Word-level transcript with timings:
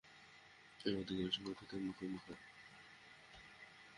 আমার 0.79 0.99
অধিকাংশ 1.01 1.35
বক্তৃতাই 1.45 1.81
মুখে 1.81 2.05
মুখে। 2.07 2.33